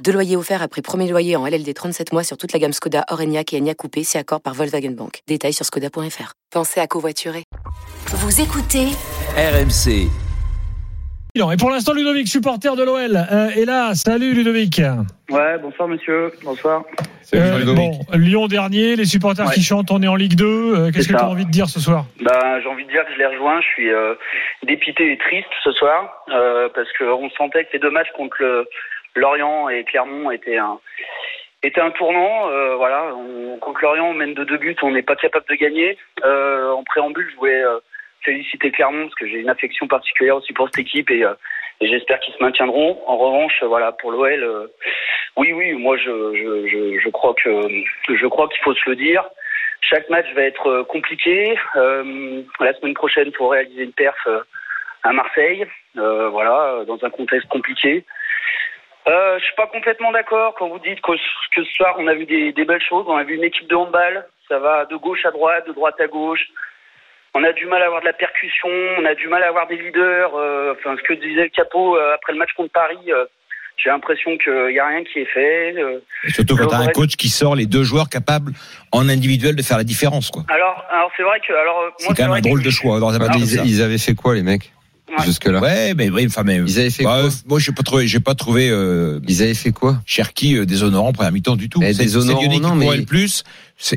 Deux 0.00 0.12
loyers 0.12 0.36
offerts 0.36 0.62
après 0.62 0.82
premier 0.82 1.08
loyer 1.08 1.36
en 1.36 1.46
LLD 1.46 1.72
37 1.72 2.12
mois 2.12 2.24
sur 2.24 2.36
toute 2.36 2.52
la 2.52 2.58
gamme 2.58 2.72
Skoda, 2.72 3.04
Orenia 3.10 3.42
et 3.52 3.58
Enya 3.60 3.74
Coupé, 3.74 4.02
c'est 4.02 4.18
accord 4.18 4.40
par 4.40 4.54
Volkswagen 4.54 4.90
Bank. 4.90 5.20
Détails 5.28 5.52
sur 5.52 5.64
skoda.fr. 5.64 6.32
Pensez 6.50 6.80
à 6.80 6.86
covoiturer. 6.88 7.44
Vous 8.08 8.40
écoutez 8.40 8.86
RMC. 9.36 10.08
Et 11.34 11.56
pour 11.56 11.70
l'instant, 11.70 11.92
Ludovic, 11.94 12.28
supporter 12.28 12.74
de 12.76 12.82
l'OL, 12.82 13.16
euh, 13.16 13.48
est 13.50 13.64
là. 13.64 13.94
Salut 13.94 14.34
Ludovic. 14.34 14.82
Ouais, 15.30 15.58
bonsoir 15.62 15.88
monsieur, 15.88 16.32
bonsoir. 16.44 16.82
Euh, 17.34 17.74
bon, 17.74 18.00
Lyon 18.12 18.48
dernier, 18.48 18.96
les 18.96 19.06
supporters 19.06 19.46
Ouais. 19.46 19.54
qui 19.54 19.62
chantent, 19.62 19.90
on 19.90 20.02
est 20.02 20.08
en 20.08 20.16
Ligue 20.16 20.34
2. 20.34 20.44
Euh, 20.44 20.90
Qu'est-ce 20.92 21.08
que 21.08 21.14
tu 21.14 21.18
as 21.18 21.28
envie 21.28 21.46
de 21.46 21.50
dire 21.50 21.68
ce 21.68 21.80
soir? 21.80 22.04
Ben, 22.20 22.60
j'ai 22.60 22.68
envie 22.68 22.84
de 22.84 22.90
dire 22.90 23.04
que 23.06 23.12
je 23.14 23.18
les 23.18 23.26
rejoins. 23.26 23.60
Je 23.62 23.66
suis 23.68 23.90
euh, 23.90 24.14
dépité 24.66 25.12
et 25.12 25.18
triste 25.18 25.48
ce 25.64 25.72
soir 25.72 26.24
euh, 26.30 26.68
parce 26.74 26.88
qu'on 26.98 27.30
sentait 27.30 27.64
que 27.64 27.70
les 27.72 27.78
deux 27.78 27.90
matchs 27.90 28.10
contre 28.14 28.36
le, 28.40 28.66
Lorient 29.16 29.68
et 29.68 29.84
Clermont 29.84 30.30
étaient 30.30 30.58
un 30.58 30.78
étaient 31.62 31.80
un 31.80 31.90
tournant. 31.90 32.50
Euh, 32.50 32.74
voilà, 32.76 33.14
on, 33.14 33.58
contre 33.58 33.82
Lorient, 33.82 34.10
on 34.10 34.14
mène 34.14 34.34
de 34.34 34.44
deux 34.44 34.58
buts, 34.58 34.76
on 34.82 34.90
n'est 34.90 35.02
pas 35.02 35.16
capable 35.16 35.46
de 35.48 35.54
gagner. 35.54 35.96
Euh, 36.24 36.72
en 36.72 36.82
préambule, 36.84 37.28
je 37.30 37.36
voulais 37.36 37.62
euh, 37.62 37.78
féliciter 38.24 38.70
Clermont 38.70 39.04
parce 39.04 39.14
que 39.14 39.28
j'ai 39.28 39.38
une 39.38 39.48
affection 39.48 39.86
particulière 39.86 40.36
aussi 40.36 40.52
pour 40.52 40.66
cette 40.66 40.78
équipe 40.78 41.10
et, 41.10 41.24
euh, 41.24 41.34
et 41.80 41.88
j'espère 41.88 42.20
qu'ils 42.20 42.34
se 42.34 42.42
maintiendront. 42.42 43.00
En 43.06 43.16
revanche, 43.16 43.62
voilà, 43.64 43.92
pour 43.92 44.12
l'OL, 44.12 44.42
euh, 44.42 44.66
oui, 45.36 45.52
oui, 45.52 45.72
moi 45.72 45.96
je, 45.96 46.34
je, 46.34 46.68
je, 46.68 46.98
je 47.00 47.08
crois 47.08 47.34
que 47.34 47.50
je 48.08 48.26
crois 48.26 48.48
qu'il 48.48 48.62
faut 48.62 48.74
se 48.74 48.90
le 48.90 48.96
dire. 48.96 49.24
Chaque 49.80 50.08
match 50.10 50.26
va 50.34 50.42
être 50.42 50.66
euh, 50.68 50.84
compliqué. 50.84 51.56
La 51.74 52.74
semaine 52.74 52.94
prochaine, 52.94 53.28
il 53.28 53.36
faut 53.36 53.48
réaliser 53.48 53.84
une 53.84 53.92
perf 53.92 54.28
à 55.04 55.12
Marseille, 55.12 55.66
voilà, 55.94 56.84
dans 56.86 56.98
un 57.04 57.10
contexte 57.10 57.48
compliqué. 57.48 58.04
Euh, 59.08 59.38
je 59.38 59.44
suis 59.44 59.54
pas 59.56 59.66
complètement 59.66 60.12
d'accord 60.12 60.54
quand 60.58 60.68
vous 60.68 60.78
dites 60.78 61.00
que, 61.00 61.12
que 61.12 61.64
ce 61.64 61.72
soir 61.72 61.96
on 61.98 62.06
a 62.06 62.14
vu 62.14 62.24
des, 62.24 62.52
des 62.52 62.64
belles 62.64 62.82
choses. 62.88 63.04
On 63.08 63.16
a 63.16 63.24
vu 63.24 63.34
une 63.34 63.44
équipe 63.44 63.68
de 63.68 63.74
handball, 63.74 64.26
ça 64.48 64.58
va 64.58 64.84
de 64.86 64.96
gauche 64.96 65.24
à 65.26 65.30
droite, 65.32 65.66
de 65.66 65.72
droite 65.72 66.00
à 66.00 66.06
gauche. 66.06 66.42
On 67.34 67.42
a 67.44 67.52
du 67.52 67.66
mal 67.66 67.82
à 67.82 67.86
avoir 67.86 68.00
de 68.02 68.06
la 68.06 68.12
percussion, 68.12 68.68
on 68.98 69.04
a 69.04 69.14
du 69.14 69.26
mal 69.26 69.42
à 69.42 69.48
avoir 69.48 69.66
des 69.66 69.76
leaders. 69.76 70.34
euh, 70.36 70.74
enfin, 70.78 70.96
ce 70.96 71.02
que 71.02 71.14
disait 71.14 71.44
le 71.44 71.48
capot 71.48 71.96
euh, 71.96 72.14
après 72.14 72.32
le 72.32 72.38
match 72.38 72.50
contre 72.56 72.72
Paris, 72.72 72.98
euh, 73.08 73.24
j'ai 73.82 73.88
l'impression 73.90 74.36
qu'il 74.36 74.72
y 74.74 74.78
a 74.78 74.86
rien 74.86 75.02
qui 75.02 75.18
est 75.20 75.24
fait. 75.24 75.74
euh. 75.78 75.98
Et 76.24 76.30
surtout 76.30 76.56
quand 76.56 76.66
tu 76.68 76.74
as 76.74 76.78
un 76.78 76.88
coach 76.88 77.16
qui 77.16 77.28
sort 77.28 77.56
les 77.56 77.66
deux 77.66 77.82
joueurs 77.84 78.08
capables 78.10 78.52
en 78.92 79.08
individuel 79.08 79.56
de 79.56 79.62
faire 79.62 79.78
la 79.78 79.84
différence. 79.84 80.30
quoi. 80.30 80.42
Alors, 80.48 80.84
alors 80.92 81.10
c'est 81.16 81.22
vrai 81.24 81.40
que 81.40 81.52
alors 81.54 81.90
C'est 81.96 82.06
moi 82.06 82.14
quand 82.16 82.22
même 82.24 82.32
un 82.32 82.40
drôle 82.40 82.62
de 82.62 82.70
choix 82.70 82.96
Alors, 82.98 83.12
ils, 83.36 83.46
ça. 83.48 83.62
ils 83.64 83.82
avaient 83.82 83.98
fait 83.98 84.14
quoi 84.14 84.34
les 84.34 84.42
mecs? 84.42 84.70
Ouais. 85.18 85.24
jusque 85.26 85.46
là 85.46 85.60
Ouais, 85.60 85.94
mais 85.94 86.08
oui, 86.10 86.24
enfin, 86.26 86.42
mais 86.44 86.60
Ils 86.66 86.78
avaient 86.80 86.90
fait 86.90 87.04
bah, 87.04 87.20
quoi 87.20 87.28
euh, 87.28 87.30
moi 87.46 87.58
j'ai 87.58 87.72
pas 87.72 87.82
trouvé, 87.82 88.06
j'ai 88.06 88.20
pas 88.20 88.34
trouvé 88.34 88.68
euh, 88.70 89.20
Ils 89.28 89.42
avaient 89.42 89.54
fait 89.54 89.70
quoi? 89.72 90.00
Cherki 90.06 90.56
euh, 90.56 90.64
déshonorant 90.64 91.08
en 91.08 91.12
première 91.12 91.32
mi-temps 91.32 91.56
du 91.56 91.68
tout. 91.68 91.80
C'est 91.82 92.04
Lyonnais 92.04 92.48
qui 92.50 92.60
non, 92.60 92.74
mais- 92.74 92.96
le 92.96 93.04
plus. 93.04 93.44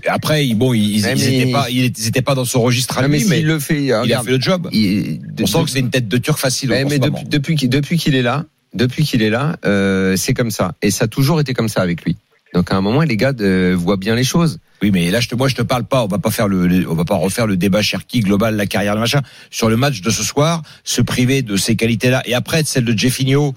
Après, 0.07 0.45
bon, 0.55 0.73
ils, 0.73 1.03
Ouais, 1.05 1.13
ils 1.15 1.19
mais- 1.19 1.41
étaient 1.41 1.51
pas, 1.51 1.69
ils 1.69 1.85
étaient- 1.85 2.21
pas 2.21 2.35
dans 2.35 2.45
son 2.45 2.61
registre 2.61 2.97
à 2.97 3.03
Non, 3.03 3.07
mais 3.07 3.19
lui, 3.19 3.25
mais, 3.29 3.37
s'il 3.37 3.45
le 3.45 3.59
fait, 3.59 3.83
il 3.83 3.91
a 3.93 4.03
fait 4.23 4.31
le 4.31 4.41
job. 4.41 4.67
il- 4.71 5.19
de- 5.21 5.43
On 5.43 5.45
sent 5.47 5.63
que 5.65 5.69
c'est 5.69 5.79
une 5.79 5.89
tête 5.91 6.07
de 6.07 6.17
turc 6.17 6.37
facile. 6.39 6.69
Mais 6.69 6.81
ce 6.81 6.85
depuis, 6.95 6.99
moment. 6.99 7.23
depuis 7.25 7.55
qu'il 7.55 7.69
depuis 7.69 7.97
qu'il 7.97 8.15
est 8.15 8.21
là, 8.21 8.45
depuis 8.73 9.03
qu'il 9.05 9.21
est 9.21 9.29
là, 9.29 9.55
euh, 9.65 10.15
c'est 10.17 10.33
comme 10.33 10.51
ça. 10.51 10.73
Et 10.81 10.91
ça 10.91 11.05
a 11.05 11.07
toujours 11.07 11.39
été 11.39 11.53
comme 11.53 11.69
ça 11.69 11.81
avec 11.81 12.03
lui. 12.03 12.17
Donc 12.55 12.71
à 12.71 12.75
un 12.75 12.81
moment, 12.81 13.01
les 13.01 13.17
gars 13.17 13.33
euh, 13.41 13.75
voient 13.77 13.97
bien 13.97 14.15
les 14.15 14.23
choses. 14.23 14.59
Oui, 14.81 14.89
mais 14.91 15.11
là, 15.11 15.19
je 15.19 15.27
te, 15.27 15.35
moi, 15.35 15.47
je 15.47 15.55
te 15.55 15.61
parle 15.61 15.83
pas. 15.83 16.03
On 16.03 16.07
va 16.07 16.19
pas 16.19 16.31
faire 16.31 16.47
le, 16.47 16.89
on 16.89 16.95
va 16.95 17.05
pas 17.05 17.15
refaire 17.15 17.47
le 17.47 17.57
débat 17.57 17.81
Cherki 17.81 18.21
global, 18.21 18.55
la 18.55 18.65
carrière, 18.65 18.95
le 18.95 19.01
machin. 19.01 19.21
Sur 19.51 19.69
le 19.69 19.75
match 19.77 20.01
de 20.01 20.09
ce 20.09 20.23
soir, 20.23 20.61
se 20.83 21.01
priver 21.01 21.41
de 21.41 21.57
ces 21.57 21.75
qualités-là 21.75 22.23
et 22.25 22.33
après 22.33 22.63
de 22.63 22.67
celle 22.67 22.85
de 22.85 22.97
Jeffinho, 22.97 23.53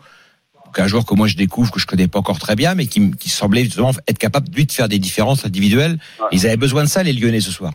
un 0.76 0.86
joueur 0.86 1.04
que 1.04 1.14
moi 1.14 1.26
je 1.26 1.36
découvre, 1.36 1.72
que 1.72 1.80
je 1.80 1.86
connais 1.86 2.06
pas 2.06 2.18
encore 2.20 2.38
très 2.38 2.54
bien, 2.54 2.74
mais 2.74 2.86
qui, 2.86 3.28
semblait 3.28 3.64
justement 3.64 3.90
être 4.06 4.18
capable 4.18 4.48
lui 4.54 4.66
de 4.66 4.72
faire 4.72 4.88
des 4.88 4.98
différences 4.98 5.44
individuelles. 5.44 5.98
Ouais. 6.20 6.26
Ils 6.32 6.46
avaient 6.46 6.56
besoin 6.56 6.84
de 6.84 6.88
ça, 6.88 7.02
les 7.02 7.12
Lyonnais, 7.12 7.40
ce 7.40 7.50
soir. 7.50 7.72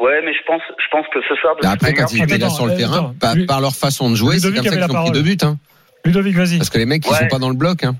Ouais, 0.00 0.20
mais 0.24 0.32
je 0.32 0.44
pense, 0.44 0.62
je 0.78 0.90
pense 0.90 1.06
que 1.14 1.20
ce 1.28 1.36
soir. 1.36 1.54
de 1.54 1.60
Et 1.60 1.62
toute 1.62 1.74
après, 1.74 1.94
quand 1.94 2.12
ils 2.12 2.22
étaient 2.22 2.38
là 2.38 2.50
sur 2.50 2.66
le 2.66 2.74
terrain, 2.74 3.14
par, 3.20 3.60
leur 3.60 3.74
façon 3.74 4.10
de 4.10 4.16
jouer, 4.16 4.40
c'est 4.40 4.48
Ludovic 4.48 4.70
comme 4.70 4.80
ça 4.80 4.86
qu'ils 4.88 4.96
ont 4.96 5.02
pris 5.02 5.12
deux 5.12 5.22
buts. 5.22 5.38
Hein. 5.42 5.58
Ludovic, 6.04 6.34
vas-y. 6.36 6.58
Parce 6.58 6.70
que 6.70 6.78
les 6.78 6.86
mecs, 6.86 7.06
ils 7.06 7.12
Ouais. 7.12 7.18
sont 7.18 7.28
pas 7.28 7.38
dans 7.38 7.48
le 7.48 7.54
bloc. 7.54 7.84
Hein. 7.84 7.94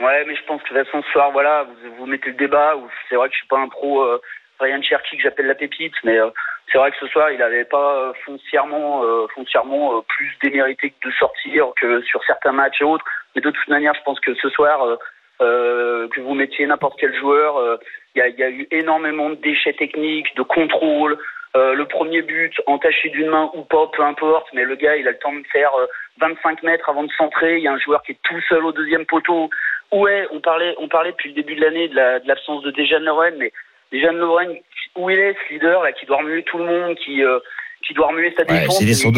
Ouais, 0.00 0.24
mais 0.26 0.36
je 0.36 0.44
pense 0.44 0.62
que 0.62 0.72
de 0.72 0.78
toute 0.78 0.86
façon, 0.86 1.02
ce 1.02 1.10
soir, 1.10 1.32
voilà, 1.32 1.64
vous, 1.64 1.94
vous 1.96 2.06
mettez 2.06 2.30
le 2.30 2.36
débat. 2.36 2.74
C'est 3.08 3.16
vrai 3.16 3.28
que 3.28 3.34
je 3.34 3.38
suis 3.38 3.48
pas 3.48 3.58
un 3.58 3.68
pro 3.68 4.02
euh, 4.02 4.20
Ryan 4.60 4.80
Cherky 4.82 5.16
que 5.16 5.22
j'appelle 5.22 5.46
la 5.46 5.54
pépite, 5.54 5.94
mais 6.04 6.18
euh, 6.18 6.30
c'est 6.70 6.78
vrai 6.78 6.90
que 6.92 6.98
ce 6.98 7.06
soir, 7.08 7.30
il 7.30 7.42
avait 7.42 7.64
pas 7.64 7.96
euh, 7.96 8.12
foncièrement, 8.24 9.02
euh, 9.02 9.26
foncièrement 9.34 9.96
euh, 9.96 10.02
plus 10.08 10.30
démérité 10.42 10.90
que 10.90 11.08
de 11.08 11.12
sortir 11.14 11.72
que 11.80 12.00
sur 12.02 12.22
certains 12.24 12.52
matchs 12.52 12.80
et 12.80 12.84
autres. 12.84 13.04
Mais 13.34 13.40
de 13.40 13.50
toute 13.50 13.68
manière, 13.68 13.94
je 13.94 14.02
pense 14.02 14.20
que 14.20 14.34
ce 14.34 14.48
soir, 14.50 14.98
euh, 15.40 16.08
que 16.08 16.20
vous 16.20 16.34
mettiez 16.34 16.66
n'importe 16.66 16.98
quel 17.00 17.14
joueur, 17.16 17.78
il 18.14 18.22
y, 18.22 18.40
y 18.40 18.42
a 18.42 18.50
eu 18.50 18.66
énormément 18.70 19.30
de 19.30 19.36
déchets 19.36 19.72
techniques, 19.72 20.34
de 20.36 20.42
contrôle. 20.42 21.18
Le 21.54 21.84
premier 21.84 22.22
but, 22.22 22.54
entaché 22.66 23.08
d'une 23.08 23.30
main 23.30 23.50
ou 23.54 23.62
pas, 23.62 23.88
peu 23.88 24.02
importe, 24.02 24.46
mais 24.52 24.64
le 24.64 24.76
gars, 24.76 24.96
il 24.96 25.08
a 25.08 25.12
le 25.12 25.18
temps 25.18 25.32
de 25.32 25.46
faire 25.50 25.74
euh, 25.74 25.86
25 26.20 26.62
mètres 26.62 26.88
avant 26.88 27.04
de 27.04 27.10
centrer. 27.12 27.56
Il 27.56 27.64
y 27.64 27.68
a 27.68 27.72
un 27.72 27.78
joueur 27.78 28.02
qui 28.02 28.12
est 28.12 28.18
tout 28.22 28.40
seul 28.48 28.64
au 28.64 28.72
deuxième 28.72 29.06
poteau. 29.06 29.50
Ouais, 29.92 30.26
on 30.32 30.40
parlait, 30.40 30.74
on 30.80 30.88
parlait 30.88 31.12
depuis 31.12 31.30
le 31.30 31.34
début 31.36 31.54
de 31.56 31.60
l'année 31.62 31.88
de 31.88 31.94
la- 31.94 32.20
de 32.20 32.28
l'absence 32.28 32.62
de 32.62 32.70
Dejan 32.70 33.00
Lovren, 33.00 33.34
mais 33.38 33.52
Dejan 33.92 34.12
Lovren, 34.12 34.48
où 34.96 35.08
il 35.10 35.18
est 35.18 35.34
ce 35.48 35.54
leader 35.54 35.82
là, 35.82 35.92
qui 35.92 36.04
doit 36.06 36.18
remuer 36.18 36.42
tout 36.44 36.58
le 36.58 36.66
monde, 36.66 36.96
qui 37.04 37.22
euh, 37.22 37.38
qui 37.86 37.94
doit 37.94 38.08
remuer 38.08 38.34
sa 38.36 38.42
Ouais, 38.52 38.60
défense 38.60 38.78
c'était 38.80 38.92
son, 38.94 39.12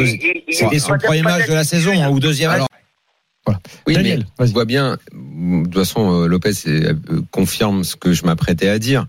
c'était 0.50 0.78
son 0.78 0.96
premier 0.98 1.22
match 1.22 1.48
de 1.48 1.54
la 1.54 1.64
saison, 1.64 1.92
hein, 2.00 2.10
ou 2.10 2.20
deuxième. 2.20 2.50
Alors, 2.50 2.68
Oui, 3.86 3.94
Daniel, 3.94 4.24
mais 4.38 4.46
je 4.46 4.52
vois 4.52 4.66
bien. 4.66 4.96
De 5.12 5.64
toute 5.64 5.74
façon, 5.74 6.22
euh, 6.22 6.26
Lopez 6.28 6.50
euh, 6.68 6.92
confirme 7.32 7.82
ce 7.82 7.96
que 7.96 8.12
je 8.12 8.24
m'apprêtais 8.24 8.68
à 8.68 8.78
dire. 8.78 9.06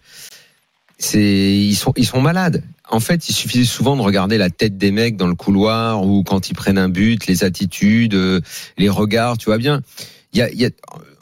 C'est 0.97 1.19
ils 1.19 1.75
sont 1.75 1.93
ils 1.97 2.05
sont 2.05 2.21
malades. 2.21 2.63
En 2.89 2.99
fait, 2.99 3.27
il 3.29 3.33
suffisait 3.33 3.65
souvent 3.65 3.95
de 3.95 4.01
regarder 4.01 4.37
la 4.37 4.49
tête 4.49 4.77
des 4.77 4.91
mecs 4.91 5.15
dans 5.15 5.27
le 5.27 5.35
couloir 5.35 6.03
ou 6.05 6.23
quand 6.23 6.49
ils 6.49 6.53
prennent 6.55 6.77
un 6.77 6.89
but, 6.89 7.27
les 7.27 7.43
attitudes, 7.43 8.13
euh, 8.15 8.41
les 8.77 8.89
regards. 8.89 9.37
Tu 9.37 9.45
vois 9.45 9.57
bien. 9.57 9.81
Il 10.33 10.39
y 10.39 10.41
a, 10.41 10.49
il 10.49 10.59
y 10.61 10.65
a 10.65 10.69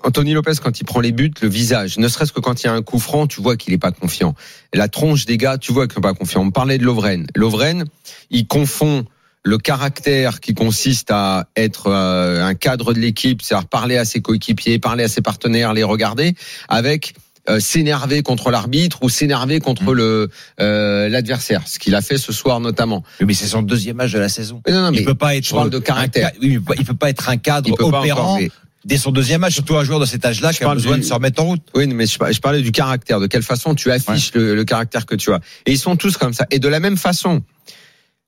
Anthony 0.04 0.34
Lopez 0.34 0.54
quand 0.64 0.80
il 0.80 0.84
prend 0.86 1.00
les 1.02 1.12
buts, 1.12 1.32
le 1.42 1.48
visage. 1.50 1.98
Ne 1.98 2.08
serait-ce 2.08 2.32
que 2.32 2.40
quand 2.40 2.64
il 2.64 2.68
y 2.68 2.70
a 2.70 2.74
un 2.74 2.82
coup 2.82 3.00
franc, 3.00 3.28
tu 3.28 3.42
vois 3.42 3.58
qu'il 3.58 3.74
est 3.74 3.78
pas 3.78 3.92
confiant. 3.92 4.34
La 4.74 4.88
tronche 4.88 5.26
des 5.26 5.38
gars, 5.38 5.58
tu 5.58 5.72
vois 5.74 5.88
qu'il 5.88 5.98
est 5.98 6.02
pas 6.02 6.14
confiant. 6.14 6.42
On 6.42 6.52
parlait 6.52 6.78
de 6.78 6.84
Lovren. 6.86 7.28
Lovren, 7.36 7.86
il 8.30 8.48
confond 8.48 9.06
le 9.44 9.58
caractère 9.58 10.40
qui 10.42 10.54
consiste 10.54 11.12
à 11.12 11.48
être 11.56 11.88
euh, 11.88 12.44
un 12.46 12.56
cadre 12.56 12.94
de 12.94 13.00
l'équipe, 13.00 13.42
c'est-à-dire 13.42 13.68
parler 13.68 13.98
à 13.98 14.06
ses 14.06 14.22
coéquipiers, 14.22 14.80
parler 14.80 15.04
à 15.06 15.08
ses 15.08 15.22
partenaires, 15.22 15.74
les 15.74 15.84
regarder, 15.84 16.36
avec 16.68 17.14
euh, 17.50 17.60
s'énerver 17.60 18.22
contre 18.22 18.52
l'arbitre 18.52 19.00
ou 19.02 19.10
s'énerver 19.10 19.60
contre 19.60 19.84
Mm. 19.84 19.94
le 19.94 20.30
euh, 20.60 21.08
l'adversaire, 21.10 21.64
ce 21.68 21.80
qu'il 21.80 21.96
a 21.96 22.02
fait 22.02 22.18
ce 22.18 22.32
soir 22.34 22.60
notamment. 22.60 23.04
Mais 23.26 23.34
c'est 23.34 23.48
son 23.48 23.62
deuxième 23.62 23.96
match 23.96 24.12
de 24.12 24.20
la 24.20 24.30
saison. 24.30 24.62
Mais 24.68 24.74
non, 24.74 24.82
non, 24.82 24.92
mais 24.92 24.98
il 25.00 25.06
peut 25.06 25.16
pas 25.16 25.36
être. 25.36 25.46
je 25.48 25.54
parle 25.56 25.70
de 25.70 25.78
un 25.78 25.82
caractère. 25.82 26.32
mais 26.42 26.48
il 26.48 26.62
peut- 26.62 26.76
il 26.78 26.86
peut 26.86 26.94
pas 26.94 27.10
être 27.10 27.30
un 27.30 27.38
cadre 27.38 27.72
opérant 27.82 28.22
encore. 28.34 28.38
mais- 28.40 28.52
dès 28.86 28.98
son 28.98 29.12
deuxième 29.12 29.42
match, 29.42 29.54
surtout 29.54 29.78
un 29.78 29.84
joueur 29.84 30.00
de 30.00 30.06
cet 30.06 30.26
âge-là 30.26 30.54
qui 30.54 30.64
a 30.64 30.74
besoin 30.74 30.96
du- 30.96 31.02
de 31.02 31.06
se 31.06 31.14
remettre 31.14 31.42
en 31.42 31.46
route. 31.46 31.62
Oui, 31.76 31.88
mais 31.88 32.06
je, 32.06 32.18
je 32.32 32.40
parlais 32.40 32.62
du 32.62 32.72
caractère, 32.72 33.20
de 33.20 33.28
quelle 33.28 33.44
façon 33.44 33.76
tu 33.76 33.92
affiches 33.92 34.34
le, 34.34 34.56
le 34.56 34.64
caractère 34.66 35.06
que 35.06 35.16
tu 35.16 35.32
as. 35.34 35.40
Et 35.66 35.72
ils 35.74 35.78
sont 35.80 35.96
tous 35.96 36.18
comme 36.18 36.34
ça. 36.34 36.46
Et 36.52 36.60
de 36.60 36.68
la 36.68 36.80
même 36.80 36.98
façon, 36.98 37.44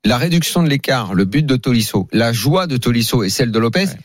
la 0.04 0.18
réduction 0.18 0.64
de 0.64 0.70
l'écart, 0.70 1.14
le 1.14 1.26
but 1.26 1.46
de 1.46 1.56
Tolisso, 1.56 2.08
la 2.12 2.34
joie 2.34 2.68
de 2.68 2.78
Tolisso 2.78 3.24
et 3.24 3.30
celle 3.30 3.52
de 3.52 3.60
Lopez, 3.60 3.86
Ouais. 3.86 3.98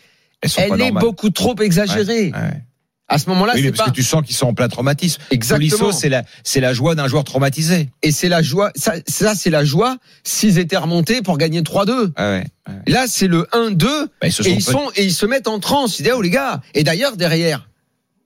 Elles 0.43 0.51
sont 0.51 0.61
pas 0.61 0.67
elle 0.67 0.81
est 0.81 0.85
normales. 0.91 1.01
beaucoup 1.03 1.31
trop 1.31 1.57
exagérée. 1.61 2.27
Ouais, 2.31 2.39
ouais. 2.39 2.63
À 3.09 3.19
ce 3.19 3.29
moment-là, 3.29 3.53
Oui, 3.55 3.63
c'est 3.63 3.71
parce 3.71 3.85
pas 3.85 3.91
que 3.93 3.97
tu 3.97 4.03
sens 4.03 4.25
qu'ils 4.27 4.35
sont 4.35 4.47
en 4.49 4.55
plein 4.55 4.67
traumatisme. 4.69 5.23
exactement. 5.31 5.93
C'est 5.93 6.09
la, 6.09 6.25
c'est 6.43 6.61
la 6.61 6.73
joie 6.75 6.97
d'un 6.97 7.07
joueur 7.07 7.23
traumatisé. 7.23 7.89
Et 8.03 8.11
c'est 8.11 8.29
la 8.29 8.43
joie. 8.43 8.73
Ça, 8.75 8.95
ça 9.07 9.35
c'est 9.37 9.51
la 9.51 9.65
joie 9.65 9.99
s'ils 10.25 10.59
étaient 10.59 10.77
remontés 10.77 11.23
pour 11.23 11.39
gagner 11.39 11.61
3-2. 11.63 12.11
Ah 12.17 12.31
ouais. 12.31 12.45
ouais. 12.69 12.75
Là, 12.89 13.05
c'est 13.07 13.29
le 13.29 13.43
1-2 13.53 13.77
Bah, 13.87 14.09
et 14.23 14.29
ils 14.51 14.61
sont 14.63 14.91
et 14.97 15.05
ils 15.05 15.13
se 15.15 15.25
mettent 15.25 15.47
en 15.47 15.61
transe. 15.61 16.01
Ils 16.01 16.03
disent 16.03 16.13
oh 16.17 16.21
les 16.23 16.31
gars. 16.31 16.61
Et 16.75 16.83
d'ailleurs 16.83 17.17
derrière, 17.17 17.69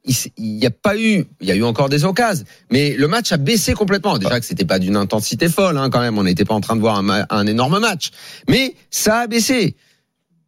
il 0.06 0.14
n'y 0.56 0.64
a 0.66 0.70
pas 0.70 0.96
eu, 0.96 1.26
il 1.42 1.46
y 1.46 1.52
a 1.52 1.54
eu 1.54 1.62
encore 1.62 1.90
des 1.90 2.06
occasions, 2.06 2.46
mais 2.70 2.94
le 2.96 3.06
match 3.06 3.32
a 3.32 3.36
baissé 3.36 3.74
complètement. 3.74 4.16
Déjà 4.16 4.40
que 4.40 4.46
c'était 4.46 4.64
pas 4.64 4.78
d'une 4.78 4.96
intensité 4.96 5.50
folle 5.50 5.76
hein, 5.76 5.90
quand 5.90 6.00
même. 6.00 6.16
On 6.16 6.24
n'était 6.24 6.46
pas 6.46 6.54
en 6.54 6.62
train 6.62 6.74
de 6.74 6.80
voir 6.80 6.96
un, 6.96 7.26
un 7.28 7.46
énorme 7.46 7.78
match, 7.80 8.10
mais 8.48 8.74
ça 8.90 9.18
a 9.20 9.26
baissé. 9.26 9.76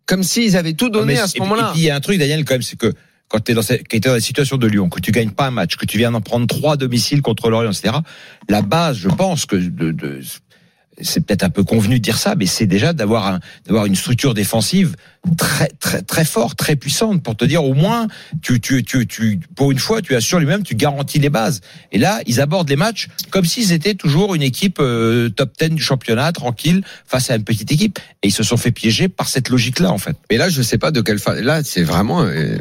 Comme 0.07 0.23
s'ils 0.23 0.57
avaient 0.57 0.73
tout 0.73 0.89
donné 0.89 1.15
Mais- 1.15 1.21
à 1.21 1.29
ce 1.29 1.39
moment-là. 1.39 1.69
Et 1.69 1.73
puis 1.73 1.81
il 1.83 1.85
y 1.85 1.91
a 1.91 1.95
un 1.95 2.01
truc, 2.01 2.19
Daniel, 2.19 2.47
quand 2.47 2.55
même, 2.55 2.63
c'est 2.63 2.79
que 2.79 2.93
quand 3.33 3.41
tu 3.41 3.53
es 3.53 3.55
dans 3.55 3.63
cette, 3.63 3.81
quand 3.89 3.99
t'es 3.99 4.01
dans 4.01 4.13
la 4.13 4.21
situation 4.21 4.59
de 4.59 4.67
Lyon, 4.67 4.91
que 4.91 5.01
tu 5.01 5.11
gagnes 5.11 5.31
pas 5.31 5.47
un 5.47 5.51
match, 5.51 5.77
que 5.77 5.87
tu 5.87 5.97
viens 5.97 6.13
d'en 6.13 6.21
prendre 6.21 6.47
trois 6.47 6.75
à 6.75 6.77
domicile 6.77 7.23
contre 7.23 7.49
Lorient, 7.49 7.73
etc. 7.73 7.95
La 8.49 8.61
base, 8.61 8.99
je 8.99 9.09
pense 9.09 9.47
que 9.47 9.57
c'est 11.01 11.25
peut-être 11.25 11.43
un 11.43 11.51
peu 11.51 11.65
convenu 11.65 11.99
de 11.99 12.03
dire 12.03 12.19
ça, 12.19 12.35
mais 12.37 12.45
c'est 12.45 12.67
déjà 12.67 12.93
d'avoir 12.93 13.27
un, 13.27 13.41
d'avoir 13.67 13.87
une 13.87 13.95
structure 13.97 14.35
défensive 14.35 14.95
très 15.39 15.69
très 15.81 16.03
très 16.03 16.25
forte, 16.25 16.59
très 16.59 16.77
puissante 16.77 17.23
pour 17.23 17.37
te 17.37 17.45
dire 17.45 17.65
au 17.65 17.73
moins 17.73 18.09
tu 18.43 18.61
tu 18.61 18.85
tu 18.85 19.07
tu 19.07 19.41
pour 19.55 19.73
une 19.73 19.79
fois 19.79 20.03
tu 20.03 20.15
assures 20.15 20.39
lui-même, 20.39 20.63
tu 20.63 20.75
garantis 20.75 21.19
les 21.19 21.31
bases. 21.31 21.63
Et 21.93 21.99
là, 21.99 22.21
ils 22.27 22.41
abordent 22.41 22.69
les 22.69 22.77
matchs 22.77 23.09
comme 23.31 23.47
s'ils 23.47 23.73
étaient 23.73 23.95
toujours 23.95 24.35
une 24.35 24.43
équipe 24.43 24.79
euh, 24.81 25.31
top 25.31 25.53
10 25.59 25.71
du 25.71 25.83
championnat, 25.83 26.33
tranquille 26.33 26.83
face 27.07 27.31
à 27.31 27.37
une 27.37 27.45
petite 27.45 27.73
équipe 27.73 27.99
et 28.23 28.29
ils 28.29 28.33
se 28.33 28.43
sont 28.43 28.59
fait 28.59 28.73
piéger 28.73 29.09
par 29.09 29.29
cette 29.29 29.49
logique-là 29.49 29.91
en 29.91 29.99
fait. 29.99 30.17
Mais 30.31 30.37
là, 30.37 30.51
je 30.51 30.61
sais 30.61 30.79
pas 30.79 30.91
de 30.91 31.01
quelle 31.01 31.19
façon. 31.19 31.43
Là, 31.43 31.63
c'est 31.65 31.85
vraiment 31.85 32.23
euh, 32.23 32.59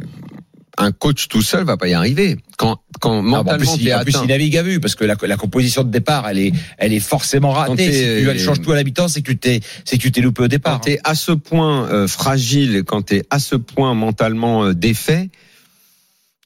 un 0.82 0.92
coach 0.92 1.28
tout 1.28 1.42
seul 1.42 1.64
va 1.64 1.78
pas 1.78 1.88
y 1.88 1.94
arriver. 1.94 2.38
Quand 2.58 2.82
quand 3.00 3.20
Ah, 3.20 3.22
bon, 3.22 3.36
en 3.38 3.44
plus, 3.58 3.66
mentalement 3.68 3.76
il, 3.80 3.94
en 3.94 4.04
plus, 4.04 4.16
il 4.24 4.28
navigue 4.28 4.58
à 4.58 4.64
vue 4.64 4.80
parce 4.80 4.96
que 4.96 5.04
la, 5.06 5.16
la 5.22 5.38
composition 5.38 5.84
de 5.84 5.90
départ, 5.92 6.28
elle 6.30 6.40
est, 6.40 6.52
elle 6.78 6.94
est 6.94 7.00
forcément 7.00 7.54
Quand 7.54 7.70
ratée. 7.72 7.92
Si 7.92 8.00
tu 8.24 8.30
elle 8.30 8.40
change 8.40 8.62
tout 8.62 8.72
à 8.72 8.76
l'habitant, 8.76 9.08
c'est 9.08 9.22
que 9.22 9.32
tu 9.32 9.38
t'es, 9.38 9.60
c'est 9.86 9.98
que 9.98 10.02
tu 10.02 10.12
t'es 10.12 10.22
loupé 10.22 10.42
au 10.42 10.46
Quand 10.46 10.50
départ. 10.50 10.76
hein. 10.76 10.82
t'es 10.84 11.00
à 11.04 11.16
ce 11.16 11.32
point 11.32 11.88
euh, 11.90 12.08
fragile, 12.08 12.84
quand 12.86 13.02
t'es 13.04 13.24
à 13.30 13.40
ce 13.40 13.56
point 13.56 13.94
mentalement 13.94 14.66
euh, 14.66 14.74
défait, 14.74 15.30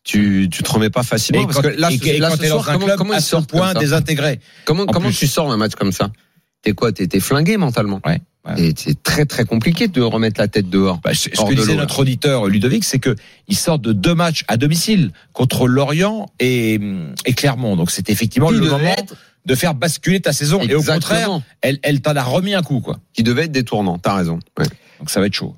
tu 0.03 0.47
tu 0.51 0.61
te 0.63 0.71
remets 0.71 0.89
pas 0.89 1.03
facilement. 1.03 1.41
Et 1.43 1.45
parce 1.45 1.57
quand, 1.57 1.63
que 1.63 1.79
là, 1.79 1.91
et, 1.91 1.97
ce- 1.97 2.05
et 2.05 2.17
là, 2.19 2.29
quand 2.29 2.37
ce 2.37 2.45
soir, 2.47 2.65
comment, 2.71 2.95
comment 2.97 3.13
à 3.13 3.19
ce 3.21 3.35
point 3.37 3.73
désintégré. 3.73 4.39
Comment 4.65 4.83
en 4.83 4.87
comment 4.87 5.07
plus. 5.09 5.17
tu 5.17 5.27
sors 5.27 5.51
un 5.51 5.57
match 5.57 5.73
comme 5.75 5.91
ça 5.91 6.11
T'es 6.61 6.73
quoi 6.73 6.91
T'es 6.91 7.07
t'es 7.07 7.19
flingué 7.19 7.57
mentalement. 7.57 7.99
Ouais, 8.05 8.21
ouais. 8.47 8.61
Et 8.69 8.73
c'est 8.77 9.01
très 9.03 9.25
très 9.25 9.45
compliqué 9.45 9.87
de 9.87 10.01
remettre 10.01 10.39
la 10.39 10.47
tête 10.47 10.69
dehors. 10.69 10.99
Bah, 11.03 11.13
ce 11.13 11.29
que 11.29 11.49
de 11.49 11.55
disait 11.55 11.75
notre 11.75 11.99
auditeur 11.99 12.47
Ludovic, 12.47 12.83
c'est 12.83 12.99
que 12.99 13.15
ils 13.47 13.55
sortent 13.57 13.81
de 13.81 13.93
deux 13.93 14.15
matchs 14.15 14.43
à 14.47 14.57
domicile 14.57 15.11
contre 15.33 15.67
Lorient 15.67 16.27
et, 16.39 16.79
et 17.25 17.33
Clermont. 17.33 17.75
Donc 17.75 17.91
c'est 17.91 18.09
effectivement 18.09 18.49
Qui 18.49 18.55
le 18.55 18.61
moment 18.69 18.95
être- 18.97 19.15
de 19.45 19.55
faire 19.55 19.75
basculer 19.75 20.19
ta 20.19 20.33
saison. 20.33 20.59
Et 20.61 20.73
au 20.73 20.81
contraire, 20.81 21.39
elle, 21.61 21.79
elle 21.83 22.01
t'en 22.01 22.15
a 22.15 22.23
remis 22.23 22.55
un 22.55 22.63
coup, 22.63 22.79
quoi. 22.81 22.99
Qui 23.13 23.21
devait 23.21 23.43
être 23.45 23.51
détournant. 23.51 23.99
T'as 23.99 24.15
raison. 24.15 24.39
Ouais. 24.57 24.65
Donc 24.99 25.09
ça 25.09 25.19
va 25.19 25.27
être 25.27 25.33
chaud. 25.35 25.55